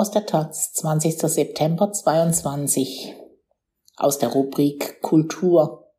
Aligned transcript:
aus 0.00 0.10
der 0.10 0.24
Taz, 0.24 0.72
20. 0.72 1.18
September 1.18 1.92
22 1.92 3.14
aus 3.98 4.18
der 4.18 4.30
Rubrik 4.30 5.02
Kultur. 5.02 5.92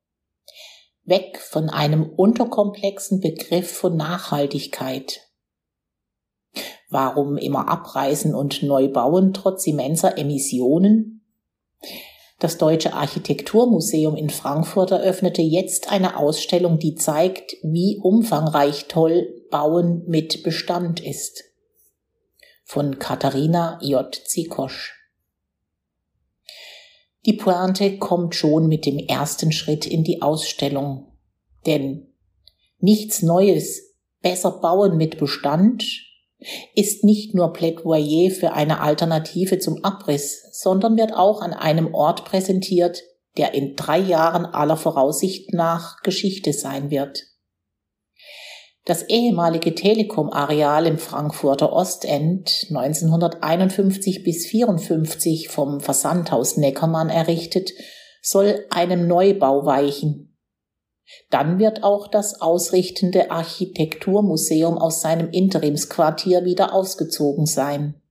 Weg 1.03 1.37
von 1.37 1.69
einem 1.69 2.09
unterkomplexen 2.09 3.21
Begriff 3.21 3.71
von 3.71 3.95
Nachhaltigkeit. 3.95 5.29
Warum 6.89 7.37
immer 7.37 7.69
abreißen 7.69 8.33
und 8.33 8.63
neu 8.63 8.87
bauen 8.87 9.33
trotz 9.33 9.67
immenser 9.67 10.17
Emissionen? 10.17 11.23
Das 12.39 12.57
Deutsche 12.57 12.93
Architekturmuseum 12.93 14.15
in 14.15 14.31
Frankfurt 14.31 14.89
eröffnete 14.89 15.43
jetzt 15.43 15.91
eine 15.91 16.17
Ausstellung, 16.17 16.79
die 16.79 16.95
zeigt, 16.95 17.55
wie 17.61 17.99
umfangreich 18.01 18.87
toll 18.87 19.45
Bauen 19.51 20.03
mit 20.07 20.41
Bestand 20.41 20.99
ist 20.99 21.50
von 22.71 22.99
Katharina 22.99 23.79
J. 23.81 24.15
Zikosch. 24.15 24.93
Die 27.25 27.33
Pointe 27.33 27.97
kommt 27.97 28.33
schon 28.33 28.69
mit 28.69 28.85
dem 28.85 28.97
ersten 28.97 29.51
Schritt 29.51 29.85
in 29.85 30.05
die 30.05 30.21
Ausstellung. 30.21 31.11
Denn 31.65 32.13
nichts 32.79 33.23
Neues, 33.23 33.97
besser 34.21 34.51
bauen 34.51 34.95
mit 34.95 35.17
Bestand 35.17 35.83
ist 36.73 37.03
nicht 37.03 37.35
nur 37.35 37.51
Plädoyer 37.51 38.31
für 38.31 38.53
eine 38.53 38.79
Alternative 38.79 39.59
zum 39.59 39.83
Abriss, 39.83 40.41
sondern 40.53 40.95
wird 40.95 41.11
auch 41.11 41.41
an 41.41 41.51
einem 41.51 41.93
Ort 41.93 42.23
präsentiert, 42.23 43.03
der 43.35 43.53
in 43.53 43.75
drei 43.75 43.99
Jahren 43.99 44.45
aller 44.45 44.77
Voraussicht 44.77 45.53
nach 45.53 46.01
Geschichte 46.03 46.53
sein 46.53 46.89
wird. 46.89 47.30
Das 48.85 49.03
ehemalige 49.03 49.75
Telekom-Areal 49.75 50.87
im 50.87 50.97
Frankfurter 50.97 51.71
Ostend, 51.71 52.65
1951 52.69 54.23
bis 54.23 54.47
54 54.47 55.49
vom 55.49 55.79
Versandhaus 55.81 56.57
Neckermann 56.57 57.09
errichtet, 57.09 57.71
soll 58.23 58.65
einem 58.71 59.07
Neubau 59.07 59.65
weichen. 59.65 60.35
Dann 61.29 61.59
wird 61.59 61.83
auch 61.83 62.07
das 62.07 62.41
ausrichtende 62.41 63.29
Architekturmuseum 63.29 64.77
aus 64.77 65.01
seinem 65.01 65.29
Interimsquartier 65.29 66.45
wieder 66.45 66.73
ausgezogen 66.73 67.45
sein. 67.45 68.01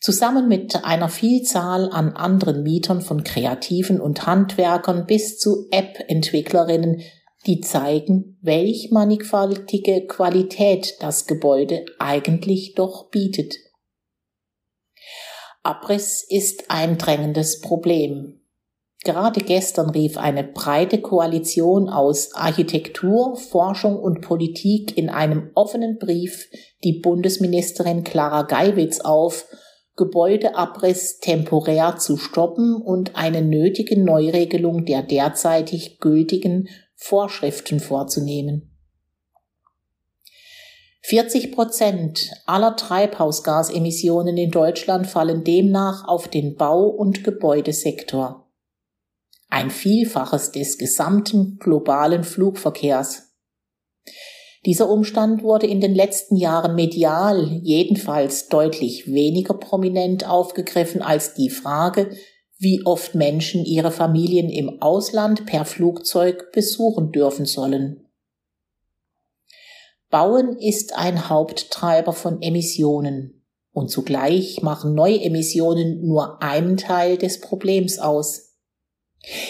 Zusammen 0.00 0.48
mit 0.48 0.84
einer 0.84 1.08
Vielzahl 1.08 1.88
an 1.90 2.14
anderen 2.14 2.62
Mietern 2.62 3.00
von 3.00 3.24
Kreativen 3.24 4.00
und 4.00 4.26
Handwerkern 4.26 5.06
bis 5.06 5.38
zu 5.38 5.66
App-Entwicklerinnen 5.70 7.00
die 7.46 7.60
zeigen, 7.60 8.38
welch 8.42 8.90
mannigfaltige 8.90 10.06
Qualität 10.06 10.96
das 11.00 11.26
Gebäude 11.26 11.84
eigentlich 11.98 12.74
doch 12.74 13.10
bietet. 13.10 13.56
Abriss 15.62 16.22
ist 16.28 16.64
ein 16.70 16.98
drängendes 16.98 17.60
Problem. 17.60 18.40
Gerade 19.04 19.40
gestern 19.40 19.90
rief 19.90 20.16
eine 20.16 20.44
breite 20.44 21.00
Koalition 21.00 21.90
aus 21.90 22.34
Architektur, 22.34 23.36
Forschung 23.36 23.98
und 23.98 24.22
Politik 24.22 24.96
in 24.96 25.10
einem 25.10 25.50
offenen 25.54 25.98
Brief 25.98 26.48
die 26.84 27.00
Bundesministerin 27.00 28.02
Clara 28.02 28.42
Geiwitz 28.42 29.00
auf, 29.00 29.46
Gebäudeabriss 29.96 31.18
temporär 31.18 31.96
zu 31.98 32.16
stoppen 32.16 32.76
und 32.76 33.14
eine 33.14 33.42
nötige 33.42 34.02
Neuregelung 34.02 34.86
der 34.86 35.02
derzeitig 35.02 36.00
gültigen 36.00 36.68
Vorschriften 36.94 37.80
vorzunehmen. 37.80 38.70
40 41.06 41.52
Prozent 41.52 42.30
aller 42.46 42.76
Treibhausgasemissionen 42.76 44.38
in 44.38 44.50
Deutschland 44.50 45.06
fallen 45.06 45.44
demnach 45.44 46.08
auf 46.08 46.28
den 46.28 46.56
Bau- 46.56 46.88
und 46.88 47.24
Gebäudesektor. 47.24 48.50
Ein 49.50 49.70
Vielfaches 49.70 50.50
des 50.52 50.78
gesamten 50.78 51.58
globalen 51.58 52.24
Flugverkehrs. 52.24 53.34
Dieser 54.64 54.88
Umstand 54.88 55.42
wurde 55.42 55.66
in 55.66 55.82
den 55.82 55.94
letzten 55.94 56.36
Jahren 56.36 56.74
medial 56.74 57.60
jedenfalls 57.62 58.48
deutlich 58.48 59.06
weniger 59.06 59.54
prominent 59.54 60.26
aufgegriffen 60.26 61.02
als 61.02 61.34
die 61.34 61.50
Frage, 61.50 62.16
wie 62.58 62.84
oft 62.84 63.14
Menschen 63.14 63.64
ihre 63.64 63.90
Familien 63.90 64.48
im 64.48 64.80
Ausland 64.80 65.46
per 65.46 65.64
Flugzeug 65.64 66.52
besuchen 66.52 67.12
dürfen 67.12 67.46
sollen. 67.46 68.06
Bauen 70.10 70.56
ist 70.58 70.96
ein 70.96 71.28
Haupttreiber 71.28 72.12
von 72.12 72.40
Emissionen 72.40 73.44
und 73.72 73.90
zugleich 73.90 74.62
machen 74.62 74.94
Neuemissionen 74.94 76.06
nur 76.06 76.40
einen 76.40 76.76
Teil 76.76 77.18
des 77.18 77.40
Problems 77.40 77.98
aus. 77.98 78.52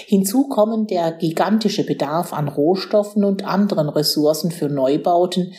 Hinzu 0.07 0.49
kommen 0.49 0.87
der 0.87 1.13
gigantische 1.13 1.85
Bedarf 1.85 2.33
an 2.33 2.49
Rohstoffen 2.49 3.25
und 3.25 3.45
anderen 3.45 3.91
Ressourcen 3.91 4.51
für 4.51 4.69
Neubauten, 4.69 5.53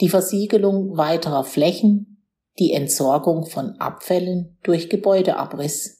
die 0.00 0.08
Versiegelung 0.08 0.96
weiterer 0.96 1.44
Flächen, 1.44 2.24
die 2.58 2.72
Entsorgung 2.72 3.44
von 3.44 3.72
Abfällen 3.80 4.58
durch 4.62 4.88
Gebäudeabriss 4.88 5.97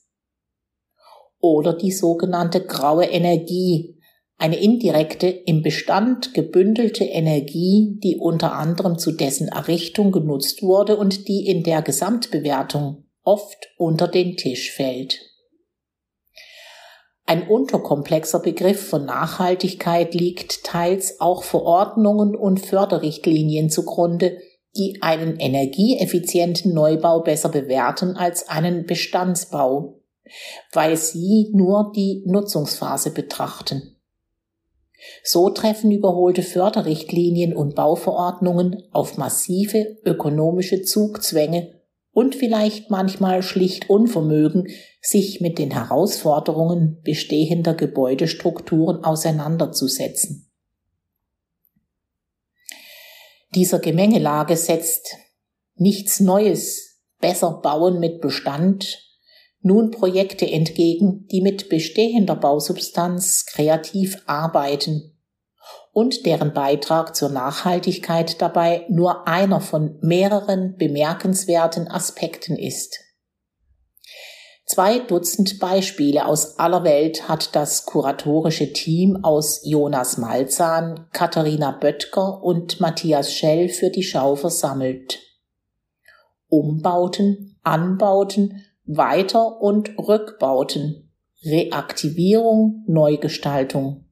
oder 1.40 1.72
die 1.72 1.92
sogenannte 1.92 2.64
graue 2.64 3.04
Energie, 3.04 3.98
eine 4.36 4.56
indirekte, 4.56 5.26
im 5.26 5.62
Bestand 5.62 6.32
gebündelte 6.32 7.04
Energie, 7.04 7.98
die 8.02 8.16
unter 8.16 8.52
anderem 8.52 8.96
zu 8.96 9.12
dessen 9.12 9.48
Errichtung 9.48 10.12
genutzt 10.12 10.62
wurde 10.62 10.96
und 10.96 11.26
die 11.26 11.46
in 11.46 11.64
der 11.64 11.82
Gesamtbewertung 11.82 13.04
oft 13.24 13.68
unter 13.76 14.06
den 14.06 14.36
Tisch 14.36 14.70
fällt. 14.72 15.18
Ein 17.26 17.46
unterkomplexer 17.46 18.38
Begriff 18.38 18.88
von 18.88 19.04
Nachhaltigkeit 19.04 20.14
liegt 20.14 20.64
teils 20.64 21.20
auch 21.20 21.42
Verordnungen 21.42 22.34
und 22.34 22.60
Förderrichtlinien 22.64 23.68
zugrunde, 23.68 24.38
die 24.76 24.98
einen 25.02 25.38
energieeffizienten 25.38 26.72
Neubau 26.72 27.20
besser 27.20 27.50
bewerten 27.50 28.16
als 28.16 28.48
einen 28.48 28.86
Bestandsbau 28.86 29.97
weil 30.72 30.96
sie 30.96 31.50
nur 31.52 31.92
die 31.94 32.22
Nutzungsphase 32.26 33.10
betrachten. 33.10 33.96
So 35.22 35.50
treffen 35.50 35.90
überholte 35.90 36.42
Förderrichtlinien 36.42 37.54
und 37.54 37.74
Bauverordnungen 37.74 38.82
auf 38.90 39.16
massive 39.16 39.98
ökonomische 40.04 40.82
Zugzwänge 40.82 41.78
und 42.10 42.34
vielleicht 42.34 42.90
manchmal 42.90 43.42
schlicht 43.42 43.88
Unvermögen, 43.88 44.68
sich 45.00 45.40
mit 45.40 45.58
den 45.58 45.70
Herausforderungen 45.70 47.00
bestehender 47.02 47.74
Gebäudestrukturen 47.74 49.04
auseinanderzusetzen. 49.04 50.50
Dieser 53.54 53.78
Gemengelage 53.78 54.56
setzt 54.56 55.16
nichts 55.76 56.20
Neues, 56.20 57.04
besser 57.20 57.60
bauen 57.62 58.00
mit 58.00 58.20
Bestand 58.20 59.07
nun 59.60 59.90
Projekte 59.90 60.50
entgegen, 60.50 61.26
die 61.30 61.40
mit 61.40 61.68
bestehender 61.68 62.36
Bausubstanz 62.36 63.46
kreativ 63.46 64.22
arbeiten 64.26 65.18
und 65.92 66.26
deren 66.26 66.52
Beitrag 66.52 67.16
zur 67.16 67.28
Nachhaltigkeit 67.28 68.40
dabei 68.40 68.86
nur 68.88 69.26
einer 69.26 69.60
von 69.60 69.98
mehreren 70.00 70.76
bemerkenswerten 70.76 71.88
Aspekten 71.88 72.56
ist. 72.56 73.00
Zwei 74.64 74.98
Dutzend 74.98 75.58
Beispiele 75.58 76.26
aus 76.26 76.58
aller 76.58 76.84
Welt 76.84 77.26
hat 77.26 77.56
das 77.56 77.86
kuratorische 77.86 78.72
Team 78.74 79.24
aus 79.24 79.62
Jonas 79.64 80.18
Malzahn, 80.18 81.08
Katharina 81.12 81.70
Böttger 81.70 82.42
und 82.42 82.78
Matthias 82.78 83.32
Schell 83.32 83.70
für 83.70 83.88
die 83.88 84.02
Schau 84.02 84.36
versammelt. 84.36 85.20
Umbauten, 86.48 87.58
Anbauten 87.62 88.62
weiter- 88.88 89.60
und 89.60 89.98
Rückbauten, 89.98 91.12
Reaktivierung, 91.44 92.84
Neugestaltung. 92.88 94.06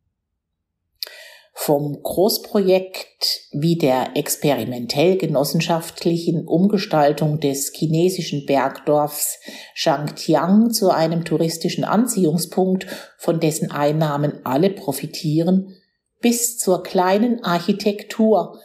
Vom 1.54 2.02
Großprojekt 2.02 3.48
wie 3.52 3.78
der 3.78 4.14
experimentell 4.14 5.16
genossenschaftlichen 5.16 6.46
Umgestaltung 6.46 7.40
des 7.40 7.72
chinesischen 7.74 8.44
Bergdorfs 8.44 9.38
Shangtiang 9.72 10.70
zu 10.70 10.90
einem 10.90 11.24
touristischen 11.24 11.84
Anziehungspunkt, 11.84 12.86
von 13.16 13.40
dessen 13.40 13.70
Einnahmen 13.70 14.44
alle 14.44 14.68
profitieren, 14.68 15.74
bis 16.20 16.58
zur 16.58 16.82
kleinen 16.82 17.42
Architektur, 17.42 18.60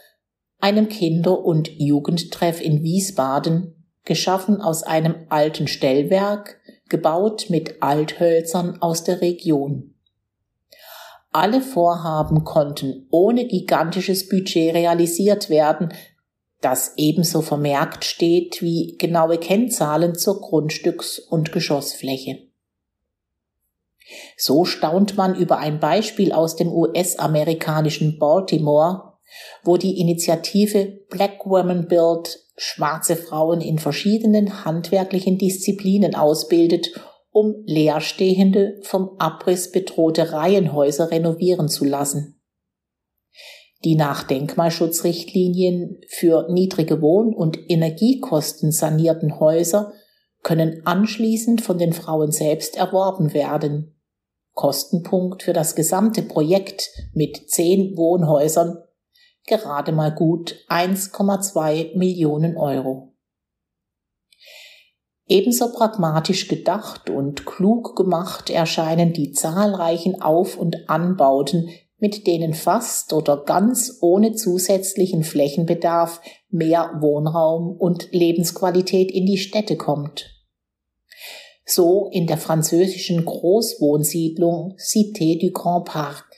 einem 0.58 0.90
Kinder- 0.90 1.42
und 1.42 1.70
Jugendtreff 1.78 2.60
in 2.60 2.82
Wiesbaden, 2.82 3.81
geschaffen 4.04 4.60
aus 4.60 4.82
einem 4.82 5.26
alten 5.28 5.68
Stellwerk, 5.68 6.60
gebaut 6.88 7.46
mit 7.48 7.82
Althölzern 7.82 8.80
aus 8.82 9.04
der 9.04 9.20
Region. 9.20 9.94
Alle 11.30 11.62
Vorhaben 11.62 12.44
konnten 12.44 13.06
ohne 13.10 13.46
gigantisches 13.46 14.28
Budget 14.28 14.74
realisiert 14.74 15.48
werden, 15.48 15.94
das 16.60 16.92
ebenso 16.96 17.42
vermerkt 17.42 18.04
steht 18.04 18.62
wie 18.62 18.96
genaue 18.98 19.38
Kennzahlen 19.38 20.14
zur 20.14 20.40
Grundstücks- 20.40 21.18
und 21.18 21.50
Geschossfläche. 21.50 22.38
So 24.36 24.64
staunt 24.64 25.16
man 25.16 25.34
über 25.34 25.58
ein 25.58 25.80
Beispiel 25.80 26.32
aus 26.32 26.56
dem 26.56 26.68
US-amerikanischen 26.68 28.18
Baltimore, 28.18 29.11
wo 29.64 29.76
die 29.76 30.00
Initiative 30.00 31.00
Black 31.08 31.46
Women 31.46 31.88
Build 31.88 32.38
schwarze 32.56 33.16
Frauen 33.16 33.60
in 33.60 33.78
verschiedenen 33.78 34.64
handwerklichen 34.64 35.38
Disziplinen 35.38 36.14
ausbildet, 36.14 36.90
um 37.30 37.62
leerstehende, 37.64 38.78
vom 38.82 39.16
Abriss 39.18 39.72
bedrohte 39.72 40.32
Reihenhäuser 40.32 41.10
renovieren 41.10 41.68
zu 41.68 41.84
lassen. 41.84 42.40
Die 43.84 43.96
nach 43.96 44.22
Denkmalschutzrichtlinien 44.22 46.00
für 46.08 46.46
niedrige 46.52 47.00
Wohn- 47.00 47.34
und 47.34 47.58
Energiekosten 47.68 48.70
sanierten 48.70 49.40
Häuser 49.40 49.92
können 50.42 50.82
anschließend 50.84 51.62
von 51.62 51.78
den 51.78 51.92
Frauen 51.92 52.30
selbst 52.30 52.76
erworben 52.76 53.32
werden. 53.32 53.96
Kostenpunkt 54.52 55.42
für 55.42 55.52
das 55.52 55.74
gesamte 55.74 56.22
Projekt 56.22 56.90
mit 57.14 57.50
zehn 57.50 57.96
Wohnhäusern 57.96 58.78
gerade 59.46 59.92
mal 59.92 60.14
gut 60.14 60.56
1,2 60.68 61.96
Millionen 61.96 62.56
Euro. 62.56 63.12
Ebenso 65.26 65.72
pragmatisch 65.72 66.48
gedacht 66.48 67.08
und 67.08 67.46
klug 67.46 67.96
gemacht 67.96 68.50
erscheinen 68.50 69.12
die 69.12 69.32
zahlreichen 69.32 70.20
Auf- 70.20 70.58
und 70.58 70.88
Anbauten, 70.90 71.70
mit 71.98 72.26
denen 72.26 72.52
fast 72.52 73.12
oder 73.12 73.44
ganz 73.44 73.98
ohne 74.00 74.34
zusätzlichen 74.34 75.22
Flächenbedarf 75.22 76.20
mehr 76.50 76.98
Wohnraum 77.00 77.76
und 77.76 78.10
Lebensqualität 78.10 79.12
in 79.12 79.24
die 79.24 79.38
Städte 79.38 79.76
kommt. 79.76 80.28
So 81.64 82.08
in 82.10 82.26
der 82.26 82.38
französischen 82.38 83.24
Großwohnsiedlung 83.24 84.76
Cité 84.78 85.40
du 85.40 85.52
Grand 85.52 85.84
Parc. 85.84 86.31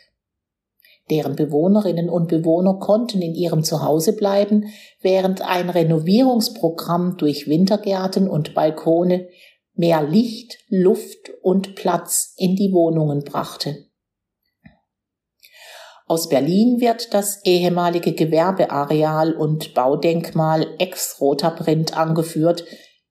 Deren 1.10 1.36
Bewohnerinnen 1.36 2.08
und 2.08 2.28
Bewohner 2.28 2.78
konnten 2.78 3.20
in 3.20 3.34
ihrem 3.34 3.62
Zuhause 3.62 4.14
bleiben, 4.14 4.72
während 5.02 5.42
ein 5.42 5.68
Renovierungsprogramm 5.68 7.16
durch 7.18 7.46
Wintergärten 7.46 8.28
und 8.28 8.54
Balkone 8.54 9.28
mehr 9.74 10.02
Licht, 10.02 10.58
Luft 10.68 11.30
und 11.42 11.74
Platz 11.74 12.34
in 12.38 12.56
die 12.56 12.72
Wohnungen 12.72 13.22
brachte. 13.24 13.86
Aus 16.06 16.28
Berlin 16.28 16.80
wird 16.80 17.14
das 17.14 17.44
ehemalige 17.44 18.12
Gewerbeareal 18.12 19.32
und 19.32 19.74
Baudenkmal 19.74 20.66
Ex-Roter 20.78 21.50
Print 21.50 21.96
angeführt, 21.96 22.64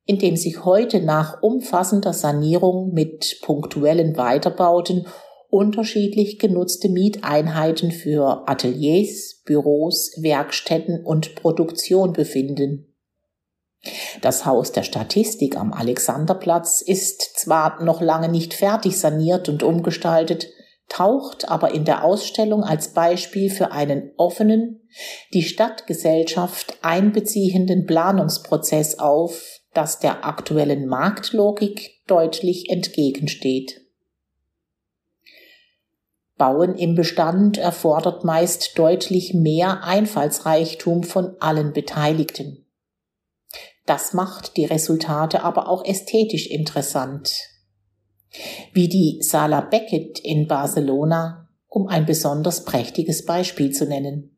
in 0.06 0.20
dem 0.20 0.36
sich 0.36 0.64
heute 0.64 1.02
nach 1.02 1.42
umfassender 1.42 2.14
Sanierung 2.14 2.94
mit 2.94 3.40
punktuellen 3.42 4.16
Weiterbauten 4.16 5.08
unterschiedlich 5.54 6.40
genutzte 6.40 6.90
Mieteinheiten 6.90 7.92
für 7.92 8.50
Ateliers, 8.50 9.44
Büros, 9.46 10.12
Werkstätten 10.18 11.06
und 11.06 11.36
Produktion 11.36 12.12
befinden. 12.12 12.96
Das 14.22 14.48
Haus 14.48 14.72
der 14.72 14.82
Statistik 14.82 15.56
am 15.56 15.72
Alexanderplatz 15.72 16.82
ist 16.82 17.22
zwar 17.38 17.84
noch 17.84 18.02
lange 18.02 18.30
nicht 18.30 18.56
fertig 18.56 18.98
saniert 18.98 19.48
und 19.48 19.62
umgestaltet, 19.62 20.48
taucht 20.90 21.48
aber 21.48 21.72
in 21.76 21.86
der 21.86 22.04
Ausstellung 22.04 22.64
als 22.64 22.94
Beispiel 22.94 23.52
für 23.52 23.72
einen 23.72 24.12
offenen, 24.18 24.82
die 25.36 25.44
Stadtgesellschaft 25.44 26.80
einbeziehenden 26.82 27.86
Planungsprozess 27.86 28.98
auf, 28.98 29.60
das 29.76 30.00
der 30.00 30.26
aktuellen 30.26 30.88
Marktlogik 30.88 31.92
deutlich 32.08 32.72
entgegensteht. 32.72 33.83
Bauen 36.44 36.76
im 36.76 36.94
Bestand 36.94 37.58
erfordert 37.58 38.26
meist 38.26 38.78
deutlich 38.78 39.34
mehr 39.34 39.86
Einfallsreichtum 39.86 41.04
von 41.04 41.38
allen 41.40 41.72
Beteiligten. 41.72 42.66
Das 43.86 44.12
macht 44.12 44.58
die 44.58 44.66
Resultate 44.66 45.42
aber 45.44 45.70
auch 45.70 45.86
ästhetisch 45.86 46.48
interessant. 46.48 47.34
Wie 48.74 48.90
die 48.90 49.22
Sala 49.22 49.62
Beckett 49.62 50.20
in 50.20 50.50
Barcelona, 50.50 51.48
um 51.70 51.88
ein 51.88 52.06
besonders 52.06 52.66
prächtiges 52.66 53.24
Beispiel 53.24 53.72
zu 53.72 53.86
nennen. 53.86 54.38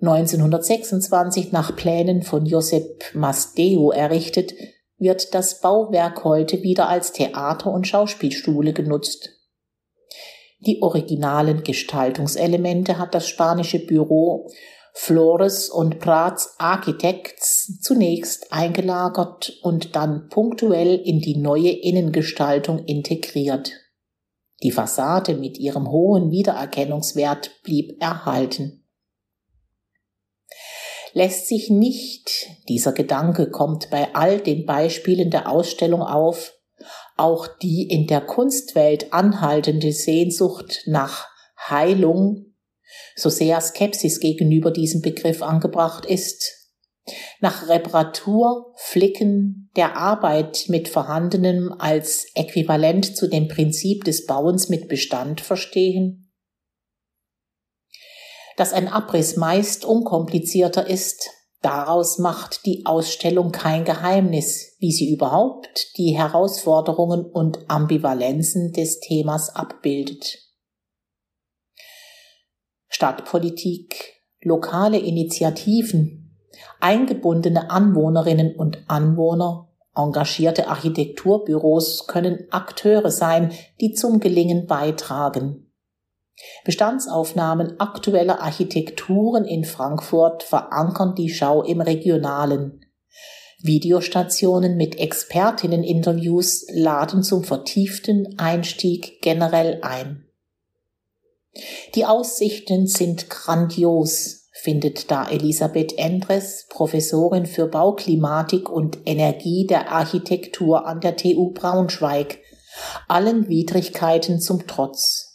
1926 0.00 1.52
nach 1.52 1.76
Plänen 1.76 2.22
von 2.22 2.46
Josep 2.46 3.14
Masdeu 3.14 3.90
errichtet, 3.90 4.54
wird 4.96 5.34
das 5.34 5.60
Bauwerk 5.60 6.24
heute 6.24 6.62
wieder 6.62 6.88
als 6.88 7.12
Theater- 7.12 7.74
und 7.74 7.86
Schauspielstule 7.86 8.72
genutzt. 8.72 9.33
Die 10.66 10.82
originalen 10.82 11.62
Gestaltungselemente 11.62 12.98
hat 12.98 13.14
das 13.14 13.28
spanische 13.28 13.84
Büro 13.84 14.50
Flores 14.96 15.70
und 15.70 15.98
Prats 15.98 16.54
Architects 16.58 17.80
zunächst 17.80 18.52
eingelagert 18.52 19.58
und 19.62 19.96
dann 19.96 20.28
punktuell 20.28 20.94
in 20.94 21.20
die 21.20 21.36
neue 21.36 21.70
Innengestaltung 21.70 22.84
integriert. 22.84 23.72
Die 24.62 24.70
Fassade 24.70 25.34
mit 25.34 25.58
ihrem 25.58 25.90
hohen 25.90 26.30
Wiedererkennungswert 26.30 27.50
blieb 27.64 28.00
erhalten. 28.00 28.84
Lässt 31.12 31.48
sich 31.48 31.70
nicht, 31.70 32.46
dieser 32.68 32.92
Gedanke 32.92 33.50
kommt 33.50 33.90
bei 33.90 34.14
all 34.14 34.40
den 34.40 34.64
Beispielen 34.64 35.30
der 35.30 35.50
Ausstellung 35.50 36.02
auf, 36.02 36.54
auch 37.16 37.46
die 37.46 37.88
in 37.88 38.06
der 38.06 38.20
Kunstwelt 38.20 39.12
anhaltende 39.12 39.92
Sehnsucht 39.92 40.82
nach 40.86 41.26
Heilung, 41.68 42.54
so 43.16 43.28
sehr 43.28 43.60
Skepsis 43.60 44.20
gegenüber 44.20 44.70
diesem 44.70 45.00
Begriff 45.00 45.42
angebracht 45.42 46.06
ist, 46.06 46.64
nach 47.40 47.68
Reparatur, 47.68 48.72
Flicken 48.76 49.70
der 49.76 49.96
Arbeit 49.96 50.64
mit 50.68 50.88
Vorhandenem 50.88 51.74
als 51.78 52.26
äquivalent 52.34 53.16
zu 53.16 53.28
dem 53.28 53.48
Prinzip 53.48 54.04
des 54.04 54.26
Bauens 54.26 54.68
mit 54.68 54.88
Bestand 54.88 55.40
verstehen, 55.40 56.32
dass 58.56 58.72
ein 58.72 58.88
Abriss 58.88 59.36
meist 59.36 59.84
unkomplizierter 59.84 60.86
ist, 60.86 61.28
Daraus 61.64 62.18
macht 62.18 62.66
die 62.66 62.84
Ausstellung 62.84 63.50
kein 63.50 63.86
Geheimnis, 63.86 64.76
wie 64.80 64.92
sie 64.92 65.10
überhaupt 65.10 65.96
die 65.96 66.10
Herausforderungen 66.14 67.24
und 67.24 67.70
Ambivalenzen 67.70 68.74
des 68.74 69.00
Themas 69.00 69.56
abbildet. 69.56 70.40
Stadtpolitik, 72.86 74.20
lokale 74.42 74.98
Initiativen, 74.98 76.36
eingebundene 76.80 77.70
Anwohnerinnen 77.70 78.56
und 78.56 78.84
Anwohner, 78.88 79.72
engagierte 79.96 80.68
Architekturbüros 80.68 82.06
können 82.06 82.44
Akteure 82.50 83.10
sein, 83.10 83.52
die 83.80 83.94
zum 83.94 84.20
Gelingen 84.20 84.66
beitragen. 84.66 85.63
Bestandsaufnahmen 86.64 87.78
aktueller 87.78 88.40
Architekturen 88.40 89.44
in 89.44 89.64
Frankfurt 89.64 90.42
verankern 90.42 91.14
die 91.14 91.30
Schau 91.30 91.62
im 91.62 91.80
Regionalen. 91.80 92.80
Videostationen 93.60 94.76
mit 94.76 94.98
Expertinneninterviews 94.98 96.66
laden 96.72 97.22
zum 97.22 97.44
vertieften 97.44 98.38
Einstieg 98.38 99.22
generell 99.22 99.78
ein. 99.82 100.26
Die 101.94 102.04
Aussichten 102.04 102.86
sind 102.86 103.30
grandios, 103.30 104.48
findet 104.52 105.10
da 105.10 105.28
Elisabeth 105.28 105.96
Endres, 105.96 106.66
Professorin 106.68 107.46
für 107.46 107.66
Bauklimatik 107.66 108.68
und 108.68 108.98
Energie 109.06 109.66
der 109.66 109.92
Architektur 109.92 110.86
an 110.86 111.00
der 111.00 111.16
TU 111.16 111.52
Braunschweig, 111.52 112.40
allen 113.08 113.48
Widrigkeiten 113.48 114.40
zum 114.40 114.66
Trotz. 114.66 115.33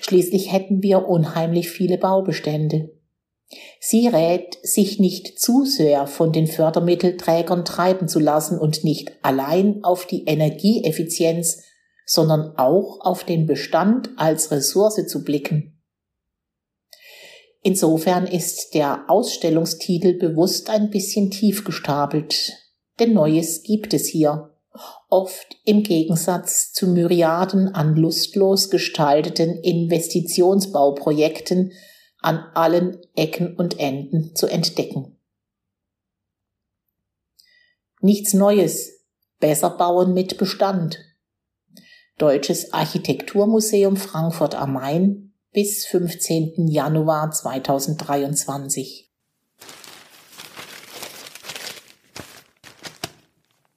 Schließlich 0.00 0.52
hätten 0.52 0.82
wir 0.82 1.08
unheimlich 1.08 1.70
viele 1.70 1.98
Baubestände. 1.98 2.90
Sie 3.80 4.08
rät, 4.08 4.58
sich 4.62 4.98
nicht 4.98 5.40
zu 5.40 5.64
sehr 5.64 6.06
von 6.06 6.32
den 6.32 6.46
Fördermittelträgern 6.46 7.64
treiben 7.64 8.08
zu 8.08 8.18
lassen 8.18 8.58
und 8.58 8.84
nicht 8.84 9.12
allein 9.22 9.82
auf 9.84 10.06
die 10.06 10.24
Energieeffizienz, 10.24 11.62
sondern 12.04 12.56
auch 12.56 13.00
auf 13.00 13.24
den 13.24 13.46
Bestand 13.46 14.10
als 14.16 14.50
Ressource 14.50 15.06
zu 15.06 15.24
blicken. 15.24 15.80
Insofern 17.62 18.26
ist 18.26 18.74
der 18.74 19.04
Ausstellungstitel 19.08 20.14
bewusst 20.14 20.70
ein 20.70 20.90
bisschen 20.90 21.30
tief 21.30 21.64
gestapelt, 21.64 22.52
denn 22.98 23.14
Neues 23.14 23.62
gibt 23.62 23.94
es 23.94 24.06
hier 24.06 24.54
oft 25.08 25.56
im 25.64 25.82
Gegensatz 25.82 26.72
zu 26.72 26.86
Myriaden 26.86 27.74
an 27.74 27.96
lustlos 27.96 28.70
gestalteten 28.70 29.58
Investitionsbauprojekten 29.62 31.72
an 32.20 32.38
allen 32.54 32.98
Ecken 33.14 33.56
und 33.56 33.78
Enden 33.78 34.34
zu 34.34 34.46
entdecken. 34.46 35.18
Nichts 38.00 38.32
Neues. 38.34 38.94
Besser 39.40 39.70
bauen 39.70 40.14
mit 40.14 40.38
Bestand. 40.38 40.98
Deutsches 42.16 42.72
Architekturmuseum 42.72 43.96
Frankfurt 43.96 44.56
am 44.56 44.72
Main 44.72 45.32
bis 45.52 45.86
15. 45.86 46.66
Januar 46.68 47.30
2023. 47.30 49.07